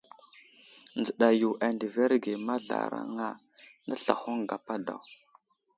Nzəɗa 0.99 1.27
yo 1.41 1.49
andəverge 1.65 2.33
mazlaraŋa, 2.47 3.29
nəslahoŋ 3.87 4.37
gapa 4.49 4.75
daw. 4.85 5.01